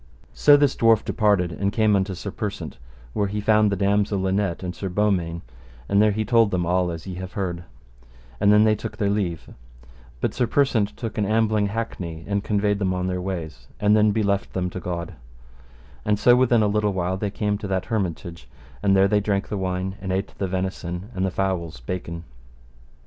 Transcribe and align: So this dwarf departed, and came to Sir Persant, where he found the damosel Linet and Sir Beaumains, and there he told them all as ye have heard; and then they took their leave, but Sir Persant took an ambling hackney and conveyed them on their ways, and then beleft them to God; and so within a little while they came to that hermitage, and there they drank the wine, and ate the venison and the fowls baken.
So 0.33 0.57
this 0.57 0.75
dwarf 0.75 1.05
departed, 1.05 1.51
and 1.51 1.71
came 1.71 2.03
to 2.05 2.15
Sir 2.15 2.31
Persant, 2.31 2.79
where 3.13 3.27
he 3.27 3.39
found 3.39 3.71
the 3.71 3.75
damosel 3.75 4.17
Linet 4.19 4.63
and 4.63 4.73
Sir 4.75 4.89
Beaumains, 4.89 5.43
and 5.87 6.01
there 6.01 6.09
he 6.09 6.25
told 6.25 6.49
them 6.49 6.65
all 6.65 6.89
as 6.89 7.05
ye 7.05 7.13
have 7.17 7.33
heard; 7.33 7.65
and 8.39 8.51
then 8.51 8.63
they 8.63 8.73
took 8.73 8.97
their 8.97 9.11
leave, 9.11 9.51
but 10.19 10.33
Sir 10.33 10.47
Persant 10.47 10.97
took 10.97 11.19
an 11.19 11.25
ambling 11.27 11.67
hackney 11.67 12.25
and 12.27 12.43
conveyed 12.43 12.79
them 12.79 12.95
on 12.95 13.05
their 13.05 13.21
ways, 13.21 13.67
and 13.79 13.95
then 13.95 14.09
beleft 14.11 14.53
them 14.53 14.71
to 14.71 14.79
God; 14.79 15.13
and 16.03 16.17
so 16.17 16.35
within 16.35 16.63
a 16.63 16.67
little 16.67 16.93
while 16.93 17.15
they 17.17 17.29
came 17.29 17.59
to 17.59 17.67
that 17.67 17.85
hermitage, 17.85 18.49
and 18.81 18.95
there 18.95 19.07
they 19.07 19.19
drank 19.19 19.49
the 19.49 19.55
wine, 19.59 19.97
and 20.01 20.11
ate 20.11 20.33
the 20.39 20.47
venison 20.47 21.11
and 21.13 21.23
the 21.27 21.29
fowls 21.29 21.79
baken. 21.79 22.23